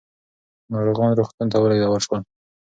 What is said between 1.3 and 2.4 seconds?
ته ولېږدول شول.